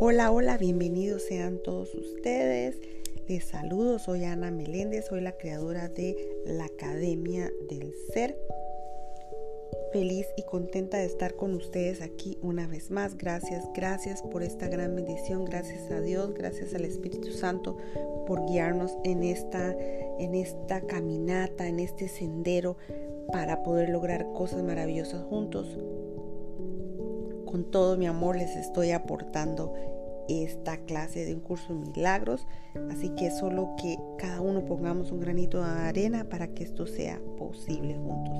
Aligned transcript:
Hola, 0.00 0.30
hola, 0.30 0.58
bienvenidos 0.58 1.22
sean 1.22 1.58
todos 1.58 1.92
ustedes. 1.92 2.76
Les 3.26 3.42
saludo, 3.42 3.98
soy 3.98 4.22
Ana 4.22 4.52
Meléndez, 4.52 5.06
soy 5.06 5.20
la 5.20 5.32
creadora 5.32 5.88
de 5.88 6.16
la 6.46 6.66
Academia 6.66 7.50
del 7.68 7.92
Ser. 8.12 8.38
Feliz 9.92 10.28
y 10.36 10.44
contenta 10.44 10.98
de 10.98 11.06
estar 11.06 11.34
con 11.34 11.52
ustedes 11.52 12.00
aquí 12.00 12.38
una 12.42 12.68
vez 12.68 12.92
más. 12.92 13.18
Gracias, 13.18 13.64
gracias 13.74 14.22
por 14.22 14.44
esta 14.44 14.68
gran 14.68 14.94
bendición. 14.94 15.44
Gracias 15.44 15.90
a 15.90 16.00
Dios, 16.00 16.32
gracias 16.32 16.74
al 16.74 16.84
Espíritu 16.84 17.32
Santo 17.32 17.76
por 18.24 18.46
guiarnos 18.46 18.96
en 19.02 19.24
esta, 19.24 19.76
en 20.20 20.36
esta 20.36 20.80
caminata, 20.82 21.66
en 21.66 21.80
este 21.80 22.06
sendero 22.06 22.76
para 23.32 23.64
poder 23.64 23.88
lograr 23.88 24.32
cosas 24.32 24.62
maravillosas 24.62 25.24
juntos 25.24 25.76
con 27.50 27.64
todo 27.64 27.96
mi 27.96 28.06
amor 28.06 28.36
les 28.36 28.56
estoy 28.56 28.90
aportando 28.90 29.72
esta 30.28 30.76
clase 30.78 31.24
de 31.24 31.34
un 31.34 31.40
curso 31.40 31.74
de 31.74 31.80
milagros. 31.80 32.46
Así 32.90 33.10
que 33.10 33.30
solo 33.30 33.74
que 33.80 33.98
cada 34.18 34.40
uno 34.40 34.64
pongamos 34.64 35.10
un 35.10 35.20
granito 35.20 35.62
de 35.62 35.70
arena 35.70 36.28
para 36.28 36.48
que 36.48 36.64
esto 36.64 36.86
sea 36.86 37.20
posible 37.36 37.94
juntos. 37.96 38.36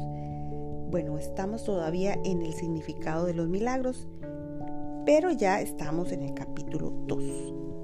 Bueno, 0.90 1.18
estamos 1.18 1.64
todavía 1.64 2.18
en 2.24 2.42
el 2.42 2.54
significado 2.54 3.26
de 3.26 3.34
los 3.34 3.48
milagros, 3.48 4.06
pero 5.04 5.30
ya 5.32 5.60
estamos 5.60 6.12
en 6.12 6.22
el 6.22 6.34
capítulo 6.34 6.92
2. 7.06 7.24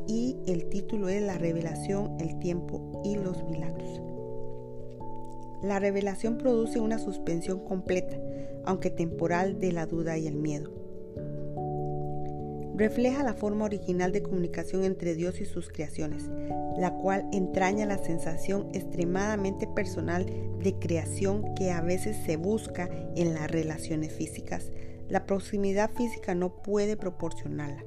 Y 0.07 0.37
el 0.47 0.69
título 0.69 1.09
es 1.09 1.23
La 1.23 1.39
revelación, 1.39 2.17
el 2.21 2.39
tiempo 2.39 3.03
y 3.05 3.17
los 3.17 3.43
milagros. 3.45 4.03
La 5.63 5.79
revelación 5.79 6.37
produce 6.37 6.79
una 6.79 6.99
suspensión 6.99 7.61
completa, 7.65 8.19
aunque 8.67 8.91
temporal, 8.91 9.59
de 9.59 9.73
la 9.73 9.87
duda 9.87 10.19
y 10.19 10.27
el 10.27 10.37
miedo 10.37 10.84
refleja 12.75 13.23
la 13.23 13.35
forma 13.35 13.65
original 13.65 14.13
de 14.13 14.23
comunicación 14.23 14.85
entre 14.85 15.15
Dios 15.15 15.41
y 15.41 15.45
sus 15.45 15.69
creaciones, 15.69 16.29
la 16.77 16.93
cual 16.95 17.29
entraña 17.33 17.87
la 17.87 17.99
sensación 17.99 18.69
extremadamente 18.73 19.67
personal 19.69 20.27
de 20.63 20.75
creación 20.79 21.55
que 21.55 21.71
a 21.71 21.81
veces 21.81 22.17
se 22.27 22.37
busca 22.37 22.89
en 23.15 23.35
las 23.35 23.51
relaciones 23.51 24.13
físicas. 24.13 24.73
La 25.09 25.27
proximidad 25.27 25.91
física 25.93 26.35
no 26.35 26.63
puede 26.63 26.97
proporcionarla. 26.97 27.85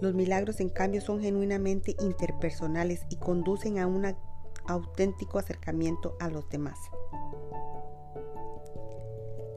Los 0.00 0.14
milagros, 0.14 0.60
en 0.60 0.68
cambio, 0.68 1.00
son 1.00 1.20
genuinamente 1.20 1.96
interpersonales 2.00 3.06
y 3.08 3.16
conducen 3.16 3.78
a 3.78 3.86
un 3.86 4.14
auténtico 4.66 5.38
acercamiento 5.38 6.16
a 6.20 6.28
los 6.28 6.48
demás. 6.50 6.78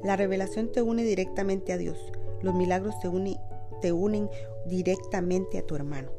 La 0.03 0.15
revelación 0.15 0.71
te 0.71 0.81
une 0.81 1.03
directamente 1.03 1.73
a 1.73 1.77
Dios. 1.77 1.97
Los 2.41 2.53
milagros 2.53 2.97
te 2.99 3.07
unen 3.07 3.35
te 3.81 3.91
unen 3.91 4.29
directamente 4.65 5.57
a 5.57 5.65
tu 5.65 5.75
hermano. 5.75 6.09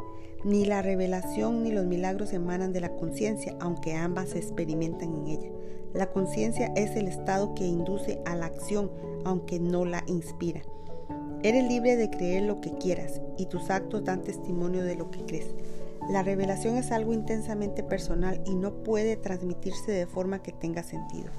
Ni 0.45 0.65
la 0.65 0.83
revelación 0.83 1.65
ni 1.65 1.73
los 1.73 1.85
milagros 1.87 2.33
emanan 2.33 2.73
de 2.73 2.81
la 2.81 2.95
conciencia, 2.95 3.57
aunque 3.61 3.95
ambas 3.95 4.31
se 4.31 4.39
experimentan 4.39 5.13
en 5.13 5.27
ella. 5.27 5.51
La 5.95 6.11
conciencia 6.11 6.73
es 6.77 6.95
el 6.97 7.09
estado 7.09 7.55
que 7.55 7.65
induce 7.65 8.21
a 8.25 8.37
la 8.37 8.47
acción, 8.47 8.91
aunque 9.25 9.59
no 9.59 9.85
la 9.85 10.05
inspira. 10.07 10.63
Eres 11.43 11.69
libre 11.69 11.97
de 11.97 12.11
creer 12.11 12.43
lo 12.43 12.61
que 12.61 12.77
quieras 12.79 13.21
y 13.37 13.47
tus 13.47 13.71
actos 13.71 14.05
dan 14.05 14.23
testimonio 14.23 14.85
de 14.85 14.97
lo 14.97 15.11
que 15.11 15.25
crees. 15.25 15.55
La 16.11 16.23
revelación 16.23 16.77
es 16.77 16.91
algo 16.91 17.13
intensamente 17.13 17.83
personal 17.83 18.41
y 18.45 18.55
no 18.55 18.83
puede 18.83 19.17
transmitirse 19.17 19.93
de 19.93 20.07
forma 20.07 20.43
que 20.43 20.53
tenga 20.53 20.83
sentido. 20.83 21.31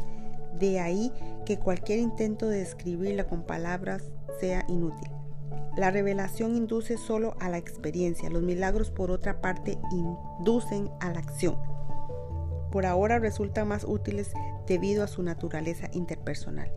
De 0.58 0.80
ahí 0.80 1.12
que 1.46 1.58
cualquier 1.58 2.00
intento 2.00 2.48
de 2.48 2.60
describirla 2.60 3.28
con 3.28 3.44
palabras 3.44 4.04
sea 4.40 4.66
inútil. 4.68 5.19
La 5.78 5.92
revelación 5.92 6.56
induce 6.56 6.98
solo 6.98 7.36
a 7.40 7.50
la 7.50 7.58
experiencia, 7.58 8.30
los 8.30 8.42
milagros 8.42 8.92
por 8.92 9.12
otra 9.12 9.42
parte 9.42 9.78
inducen 9.92 10.90
a 11.00 11.12
la 11.12 11.20
acción. 11.20 11.58
Por 12.72 12.86
ahora 12.86 13.20
resultan 13.20 13.68
más 13.68 13.84
útiles 13.84 14.32
debido 14.68 15.04
a 15.04 15.08
su 15.08 15.24
naturaleza 15.24 15.90
interpersonal. 15.94 16.72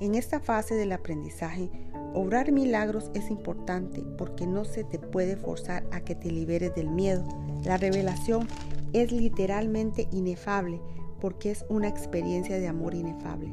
En 0.00 0.14
esta 0.14 0.40
fase 0.40 0.74
del 0.74 0.92
aprendizaje, 0.92 1.70
obrar 2.14 2.52
milagros 2.52 3.10
es 3.14 3.30
importante 3.30 4.02
porque 4.18 4.46
no 4.46 4.64
se 4.64 4.84
te 4.84 4.98
puede 4.98 5.36
forzar 5.36 5.86
a 5.92 6.00
que 6.00 6.14
te 6.14 6.30
liberes 6.30 6.74
del 6.74 6.90
miedo. 6.90 7.24
La 7.64 7.76
revelación 7.76 8.48
es 8.92 9.12
literalmente 9.12 10.08
inefable 10.12 10.80
porque 11.20 11.50
es 11.50 11.64
una 11.68 11.88
experiencia 11.88 12.58
de 12.58 12.68
amor 12.68 12.94
inefable. 12.94 13.52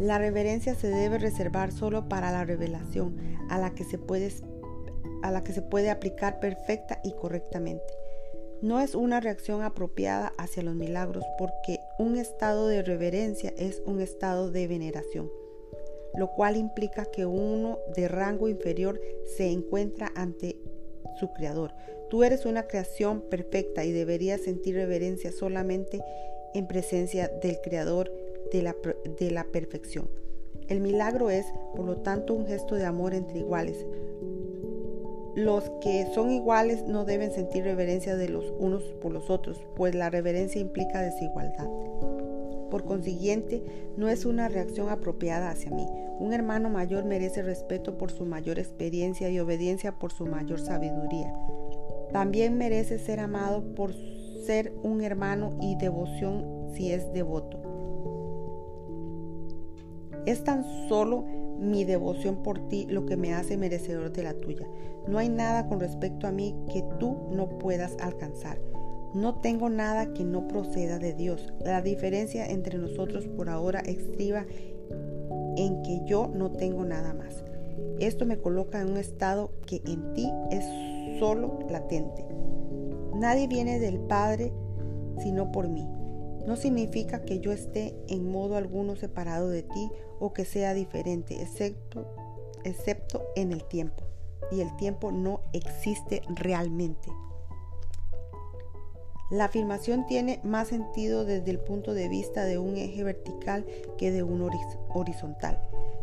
La 0.00 0.18
reverencia 0.18 0.74
se 0.74 0.88
debe 0.88 1.18
reservar 1.18 1.70
solo 1.70 2.08
para 2.08 2.32
la 2.32 2.44
revelación 2.44 3.16
a 3.48 3.58
la 3.58 3.74
que 3.74 3.84
se 3.84 3.96
puede, 3.96 4.32
a 5.22 5.30
la 5.30 5.44
que 5.44 5.52
se 5.52 5.62
puede 5.62 5.90
aplicar 5.90 6.40
perfecta 6.40 7.00
y 7.04 7.12
correctamente. 7.12 7.84
No 8.60 8.80
es 8.80 8.94
una 8.94 9.20
reacción 9.20 9.62
apropiada 9.62 10.32
hacia 10.36 10.64
los 10.64 10.74
milagros 10.74 11.24
porque 11.38 11.78
un 11.98 12.16
estado 12.16 12.66
de 12.66 12.82
reverencia 12.82 13.52
es 13.56 13.82
un 13.86 14.00
estado 14.00 14.50
de 14.50 14.66
veneración, 14.66 15.30
lo 16.16 16.30
cual 16.30 16.56
implica 16.56 17.04
que 17.04 17.24
uno 17.26 17.78
de 17.94 18.08
rango 18.08 18.48
inferior 18.48 19.00
se 19.36 19.50
encuentra 19.50 20.10
ante 20.16 20.56
su 21.20 21.32
creador. 21.32 21.72
Tú 22.10 22.24
eres 22.24 22.46
una 22.46 22.66
creación 22.66 23.20
perfecta 23.20 23.84
y 23.84 23.92
deberías 23.92 24.40
sentir 24.40 24.74
reverencia 24.74 25.30
solamente 25.30 26.00
en 26.54 26.66
presencia 26.66 27.28
del 27.28 27.60
creador 27.60 28.10
de 28.52 28.62
la, 28.62 28.76
de 29.18 29.30
la 29.30 29.44
perfección. 29.44 30.08
El 30.68 30.80
milagro 30.80 31.30
es, 31.30 31.46
por 31.76 31.84
lo 31.84 31.98
tanto, 31.98 32.34
un 32.34 32.46
gesto 32.46 32.74
de 32.74 32.84
amor 32.84 33.14
entre 33.14 33.40
iguales. 33.40 33.84
Los 35.34 35.68
que 35.80 36.06
son 36.14 36.30
iguales 36.30 36.84
no 36.84 37.04
deben 37.04 37.32
sentir 37.32 37.64
reverencia 37.64 38.16
de 38.16 38.28
los 38.28 38.54
unos 38.58 38.84
por 39.02 39.12
los 39.12 39.30
otros, 39.30 39.60
pues 39.74 39.94
la 39.94 40.08
reverencia 40.08 40.60
implica 40.60 41.02
desigualdad. 41.02 41.68
Por 42.70 42.84
consiguiente, 42.84 43.62
no 43.96 44.08
es 44.08 44.24
una 44.24 44.48
reacción 44.48 44.88
apropiada 44.88 45.50
hacia 45.50 45.70
mí. 45.70 45.86
Un 46.18 46.32
hermano 46.32 46.70
mayor 46.70 47.04
merece 47.04 47.42
respeto 47.42 47.98
por 47.98 48.10
su 48.10 48.24
mayor 48.24 48.58
experiencia 48.58 49.28
y 49.28 49.40
obediencia 49.40 49.98
por 49.98 50.12
su 50.12 50.24
mayor 50.24 50.60
sabiduría. 50.60 51.34
También 52.12 52.56
merece 52.56 52.98
ser 52.98 53.20
amado 53.20 53.74
por 53.74 53.92
ser 54.46 54.72
un 54.82 55.02
hermano 55.02 55.58
y 55.60 55.76
devoción 55.76 56.68
si 56.74 56.92
es 56.92 57.12
devoto. 57.12 57.73
Es 60.26 60.44
tan 60.44 60.64
solo 60.88 61.24
mi 61.58 61.84
devoción 61.84 62.42
por 62.42 62.68
ti 62.68 62.86
lo 62.88 63.06
que 63.06 63.16
me 63.16 63.34
hace 63.34 63.56
merecedor 63.56 64.12
de 64.12 64.22
la 64.22 64.34
tuya. 64.34 64.66
No 65.06 65.18
hay 65.18 65.28
nada 65.28 65.68
con 65.68 65.80
respecto 65.80 66.26
a 66.26 66.32
mí 66.32 66.54
que 66.72 66.84
tú 66.98 67.28
no 67.30 67.58
puedas 67.58 67.96
alcanzar. 68.00 68.58
No 69.14 69.36
tengo 69.36 69.68
nada 69.68 70.12
que 70.12 70.24
no 70.24 70.48
proceda 70.48 70.98
de 70.98 71.14
Dios. 71.14 71.52
La 71.60 71.82
diferencia 71.82 72.46
entre 72.46 72.78
nosotros 72.78 73.28
por 73.28 73.48
ahora 73.48 73.80
estriba 73.80 74.44
en 75.56 75.82
que 75.82 76.00
yo 76.04 76.28
no 76.34 76.50
tengo 76.50 76.84
nada 76.84 77.14
más. 77.14 77.44
Esto 78.00 78.26
me 78.26 78.38
coloca 78.38 78.80
en 78.80 78.90
un 78.90 78.96
estado 78.96 79.52
que 79.66 79.80
en 79.86 80.14
ti 80.14 80.28
es 80.50 80.64
solo 81.20 81.60
latente. 81.70 82.26
Nadie 83.14 83.46
viene 83.46 83.78
del 83.78 84.00
Padre 84.00 84.52
sino 85.22 85.52
por 85.52 85.68
mí. 85.68 85.86
No 86.46 86.56
significa 86.56 87.24
que 87.24 87.40
yo 87.40 87.52
esté 87.52 87.94
en 88.08 88.30
modo 88.30 88.56
alguno 88.56 88.96
separado 88.96 89.48
de 89.48 89.62
ti 89.62 89.90
o 90.20 90.32
que 90.32 90.44
sea 90.44 90.74
diferente, 90.74 91.40
excepto, 91.40 92.06
excepto 92.64 93.22
en 93.34 93.52
el 93.52 93.64
tiempo. 93.64 94.04
Y 94.52 94.60
el 94.60 94.74
tiempo 94.76 95.10
no 95.10 95.40
existe 95.52 96.22
realmente. 96.28 97.08
La 99.30 99.46
afirmación 99.46 100.06
tiene 100.06 100.40
más 100.44 100.68
sentido 100.68 101.24
desde 101.24 101.50
el 101.50 101.58
punto 101.58 101.94
de 101.94 102.08
vista 102.08 102.44
de 102.44 102.58
un 102.58 102.76
eje 102.76 103.02
vertical 103.02 103.64
que 103.96 104.10
de 104.10 104.22
un 104.22 104.48
horizontal. 104.90 105.60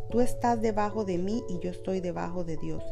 Tú 0.09 0.21
estás 0.21 0.59
debajo 0.59 1.05
de 1.05 1.19
mí 1.19 1.43
y 1.47 1.59
yo 1.59 1.69
estoy 1.69 1.99
debajo 1.99 2.43
de 2.43 2.57
Dios. 2.57 2.83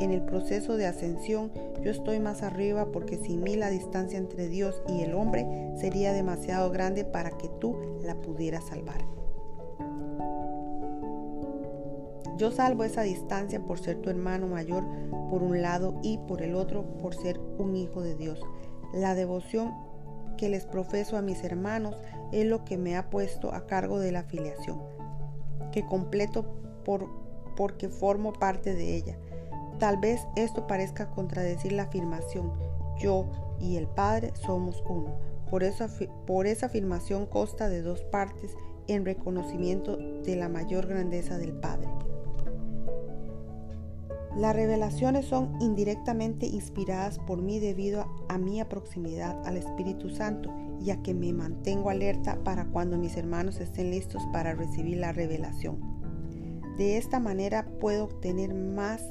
En 0.00 0.10
el 0.10 0.22
proceso 0.22 0.76
de 0.76 0.86
ascensión 0.86 1.52
yo 1.82 1.90
estoy 1.90 2.18
más 2.18 2.42
arriba 2.42 2.90
porque 2.92 3.16
sin 3.16 3.42
mí 3.42 3.56
la 3.56 3.70
distancia 3.70 4.18
entre 4.18 4.48
Dios 4.48 4.82
y 4.88 5.02
el 5.02 5.14
hombre 5.14 5.46
sería 5.76 6.12
demasiado 6.12 6.70
grande 6.70 7.04
para 7.04 7.30
que 7.30 7.48
tú 7.60 7.76
la 8.02 8.20
pudieras 8.20 8.64
salvar. 8.64 9.04
Yo 12.36 12.50
salvo 12.50 12.82
esa 12.82 13.02
distancia 13.02 13.60
por 13.60 13.78
ser 13.78 14.02
tu 14.02 14.10
hermano 14.10 14.48
mayor 14.48 14.84
por 15.30 15.42
un 15.42 15.62
lado 15.62 16.00
y 16.02 16.18
por 16.18 16.42
el 16.42 16.56
otro 16.56 16.84
por 16.98 17.14
ser 17.14 17.40
un 17.58 17.76
hijo 17.76 18.02
de 18.02 18.16
Dios. 18.16 18.40
La 18.92 19.14
devoción 19.14 19.72
que 20.36 20.48
les 20.48 20.66
profeso 20.66 21.16
a 21.16 21.22
mis 21.22 21.44
hermanos 21.44 21.96
es 22.32 22.46
lo 22.46 22.64
que 22.64 22.76
me 22.76 22.96
ha 22.96 23.08
puesto 23.08 23.54
a 23.54 23.66
cargo 23.66 24.00
de 24.00 24.10
la 24.10 24.24
filiación, 24.24 24.82
que 25.70 25.86
completo 25.86 26.44
por, 26.84 27.08
porque 27.56 27.88
formo 27.88 28.32
parte 28.32 28.74
de 28.74 28.96
ella. 28.96 29.16
Tal 29.78 29.98
vez 29.98 30.26
esto 30.36 30.66
parezca 30.66 31.10
contradecir 31.10 31.72
la 31.72 31.84
afirmación, 31.84 32.52
yo 32.98 33.26
y 33.60 33.76
el 33.76 33.86
Padre 33.86 34.32
somos 34.34 34.82
uno. 34.88 35.16
Por, 35.50 35.62
eso, 35.62 35.86
por 36.26 36.46
esa 36.46 36.66
afirmación 36.66 37.26
consta 37.26 37.68
de 37.68 37.82
dos 37.82 38.02
partes 38.04 38.56
en 38.86 39.04
reconocimiento 39.04 39.96
de 39.96 40.36
la 40.36 40.48
mayor 40.48 40.86
grandeza 40.86 41.38
del 41.38 41.52
Padre. 41.52 41.88
Las 44.36 44.56
revelaciones 44.56 45.26
son 45.26 45.56
indirectamente 45.60 46.46
inspiradas 46.46 47.20
por 47.20 47.40
mí 47.40 47.60
debido 47.60 48.04
a 48.28 48.36
mi 48.36 48.62
proximidad 48.64 49.40
al 49.46 49.56
Espíritu 49.56 50.10
Santo, 50.10 50.52
ya 50.80 51.00
que 51.02 51.14
me 51.14 51.32
mantengo 51.32 51.88
alerta 51.88 52.42
para 52.42 52.64
cuando 52.66 52.98
mis 52.98 53.16
hermanos 53.16 53.60
estén 53.60 53.92
listos 53.92 54.22
para 54.32 54.54
recibir 54.54 54.98
la 54.98 55.12
revelación. 55.12 55.78
De 56.76 56.96
esta 56.96 57.20
manera 57.20 57.64
puedo 57.80 58.04
obtener 58.04 58.54
más 58.54 59.02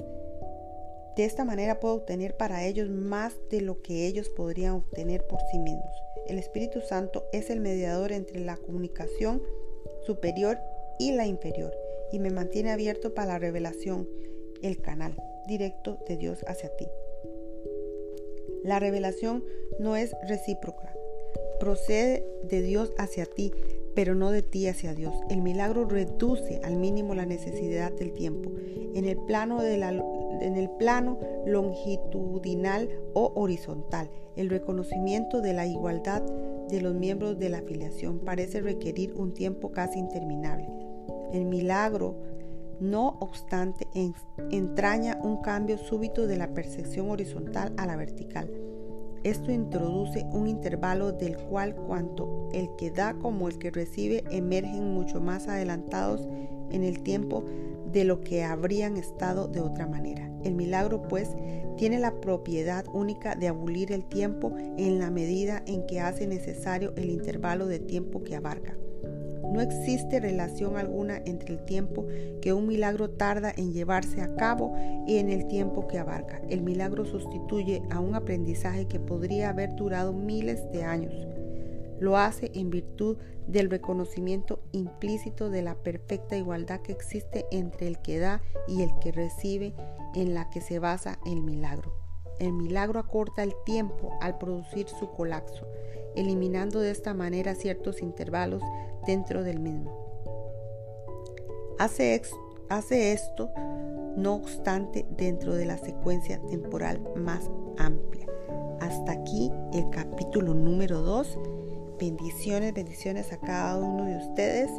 de 1.15 1.25
esta 1.25 1.45
manera 1.45 1.79
puedo 1.79 1.95
obtener 1.95 2.35
para 2.35 2.65
ellos 2.65 2.89
más 2.89 3.35
de 3.49 3.61
lo 3.61 3.81
que 3.81 4.07
ellos 4.07 4.29
podrían 4.29 4.73
obtener 4.73 5.25
por 5.27 5.39
sí 5.51 5.59
mismos. 5.59 5.93
El 6.27 6.39
Espíritu 6.39 6.81
Santo 6.81 7.25
es 7.33 7.49
el 7.49 7.59
mediador 7.59 8.11
entre 8.11 8.39
la 8.39 8.57
comunicación 8.57 9.41
superior 10.05 10.57
y 10.99 11.11
la 11.11 11.27
inferior 11.27 11.73
y 12.11 12.19
me 12.19 12.29
mantiene 12.29 12.71
abierto 12.71 13.13
para 13.13 13.33
la 13.33 13.39
revelación, 13.39 14.07
el 14.61 14.79
canal 14.81 15.17
directo 15.47 15.97
de 16.07 16.15
Dios 16.15 16.45
hacia 16.47 16.69
ti. 16.75 16.87
La 18.63 18.79
revelación 18.79 19.43
no 19.79 19.97
es 19.97 20.15
recíproca, 20.27 20.93
procede 21.59 22.25
de 22.43 22.61
Dios 22.61 22.93
hacia 22.97 23.25
ti, 23.25 23.51
pero 23.95 24.15
no 24.15 24.31
de 24.31 24.41
ti 24.41 24.67
hacia 24.67 24.93
Dios. 24.93 25.13
El 25.29 25.41
milagro 25.41 25.85
reduce 25.85 26.61
al 26.63 26.77
mínimo 26.77 27.15
la 27.15 27.25
necesidad 27.25 27.91
del 27.91 28.13
tiempo. 28.13 28.51
En 28.95 29.05
el 29.05 29.17
plano, 29.17 29.61
de 29.61 29.77
la, 29.77 29.91
en 30.41 30.55
el 30.55 30.69
plano 30.71 31.19
longitudinal 31.45 32.89
o 33.13 33.31
horizontal, 33.35 34.09
el 34.35 34.49
reconocimiento 34.49 35.41
de 35.41 35.53
la 35.53 35.65
igualdad 35.65 36.23
de 36.69 36.81
los 36.81 36.95
miembros 36.95 37.37
de 37.37 37.49
la 37.49 37.59
afiliación 37.59 38.19
parece 38.19 38.61
requerir 38.61 39.13
un 39.15 39.33
tiempo 39.33 39.71
casi 39.71 39.99
interminable. 39.99 40.67
El 41.31 41.45
milagro, 41.45 42.15
no 42.79 43.17
obstante, 43.19 43.87
entraña 44.51 45.19
un 45.23 45.41
cambio 45.41 45.77
súbito 45.77 46.27
de 46.27 46.37
la 46.37 46.53
percepción 46.53 47.09
horizontal 47.09 47.73
a 47.77 47.85
la 47.85 47.95
vertical. 47.95 48.51
Esto 49.23 49.51
introduce 49.51 50.25
un 50.33 50.47
intervalo 50.47 51.13
del 51.13 51.37
cual 51.37 51.75
cuanto 51.75 52.49
el 52.51 52.69
que 52.75 52.91
da 52.91 53.13
como 53.13 53.47
el 53.47 53.57
que 53.57 53.71
recibe 53.71 54.23
emergen 54.31 54.93
mucho 54.93 55.21
más 55.21 55.47
adelantados 55.47 56.27
en 56.71 56.83
el 56.83 57.03
tiempo 57.03 57.43
de 57.91 58.03
lo 58.03 58.21
que 58.21 58.43
habrían 58.43 58.97
estado 58.97 59.47
de 59.47 59.61
otra 59.61 59.87
manera. 59.87 60.29
El 60.43 60.55
milagro, 60.55 61.01
pues, 61.03 61.29
tiene 61.77 61.99
la 61.99 62.19
propiedad 62.19 62.85
única 62.93 63.35
de 63.35 63.47
abolir 63.47 63.91
el 63.91 64.05
tiempo 64.05 64.53
en 64.77 64.99
la 64.99 65.09
medida 65.09 65.63
en 65.65 65.85
que 65.85 65.99
hace 65.99 66.27
necesario 66.27 66.93
el 66.95 67.09
intervalo 67.09 67.67
de 67.67 67.79
tiempo 67.79 68.23
que 68.23 68.35
abarca. 68.35 68.75
No 69.53 69.61
existe 69.61 70.19
relación 70.19 70.77
alguna 70.77 71.21
entre 71.25 71.53
el 71.53 71.63
tiempo 71.63 72.07
que 72.41 72.53
un 72.53 72.67
milagro 72.67 73.11
tarda 73.11 73.53
en 73.55 73.71
llevarse 73.71 74.21
a 74.21 74.35
cabo 74.35 74.73
y 75.05 75.17
en 75.17 75.29
el 75.29 75.47
tiempo 75.47 75.87
que 75.87 75.99
abarca. 75.99 76.41
El 76.49 76.61
milagro 76.61 77.05
sustituye 77.05 77.83
a 77.91 77.99
un 77.99 78.15
aprendizaje 78.15 78.87
que 78.87 78.99
podría 78.99 79.49
haber 79.49 79.75
durado 79.75 80.11
miles 80.11 80.71
de 80.71 80.83
años. 80.83 81.13
Lo 82.03 82.17
hace 82.17 82.51
en 82.53 82.69
virtud 82.69 83.15
del 83.47 83.69
reconocimiento 83.69 84.59
implícito 84.73 85.49
de 85.49 85.61
la 85.61 85.75
perfecta 85.75 86.35
igualdad 86.35 86.81
que 86.81 86.91
existe 86.91 87.45
entre 87.49 87.87
el 87.87 88.01
que 88.01 88.19
da 88.19 88.41
y 88.67 88.81
el 88.81 88.89
que 88.99 89.13
recibe 89.13 89.73
en 90.13 90.33
la 90.33 90.49
que 90.49 90.59
se 90.59 90.79
basa 90.79 91.19
el 91.25 91.41
milagro. 91.41 91.93
El 92.39 92.51
milagro 92.51 92.99
acorta 92.99 93.41
el 93.41 93.53
tiempo 93.65 94.11
al 94.19 94.37
producir 94.37 94.89
su 94.89 95.11
colapso 95.11 95.65
eliminando 96.15 96.79
de 96.79 96.91
esta 96.91 97.13
manera 97.13 97.55
ciertos 97.55 98.01
intervalos 98.01 98.61
dentro 99.05 99.43
del 99.43 99.59
mismo. 99.59 100.03
Hace, 101.79 102.21
esto, 103.13 103.49
no 104.15 104.35
obstante, 104.35 105.05
dentro 105.17 105.55
de 105.55 105.65
la 105.65 105.77
secuencia 105.77 106.39
temporal 106.49 107.01
más 107.15 107.49
amplia. 107.77 108.27
Hasta 108.79 109.13
aquí 109.13 109.51
el 109.73 109.89
capítulo 109.89 110.53
número 110.53 111.01
2. 111.01 111.39
Bendiciones, 111.99 112.73
bendiciones 112.73 113.31
a 113.31 113.37
cada 113.37 113.77
uno 113.77 114.05
de 114.05 114.17
ustedes 114.17 114.69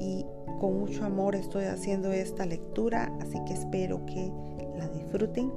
y 0.00 0.24
con 0.60 0.78
mucho 0.78 1.04
amor 1.04 1.34
estoy 1.34 1.64
haciendo 1.64 2.12
esta 2.12 2.46
lectura, 2.46 3.12
así 3.20 3.38
que 3.46 3.54
espero 3.54 4.04
que 4.06 4.32
la 4.76 4.88
disfruten. 4.88 5.52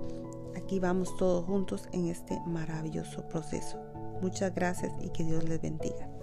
Aquí 0.56 0.80
vamos 0.80 1.16
todos 1.18 1.46
juntos 1.46 1.88
en 1.92 2.08
este 2.08 2.40
maravilloso 2.48 3.28
proceso. 3.28 3.78
Muchas 4.22 4.56
gracias 4.56 4.94
y 5.04 5.10
que 5.10 5.24
Dios 5.24 5.44
les 5.44 5.62
bendiga. 5.62 6.15